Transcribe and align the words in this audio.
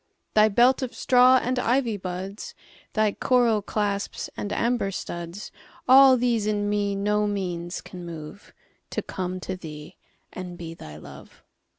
Thy 0.33 0.49
belt 0.49 0.81
of 0.81 0.95
straw 0.95 1.37
and 1.39 1.59
ivy 1.59 1.95
buds, 1.95 2.55
Thy 2.93 3.11
coral 3.11 3.61
clasps 3.61 4.31
and 4.35 4.51
amber 4.51 4.89
studs,—All 4.89 6.17
these 6.17 6.47
in 6.47 6.67
me 6.67 6.95
no 6.95 7.27
means 7.27 7.81
can 7.81 8.03
moveTo 8.03 9.05
come 9.05 9.39
to 9.41 9.55
thee 9.55 9.97
and 10.33 10.57
be 10.57 10.73
thy 10.73 10.97
Love. 10.97 11.43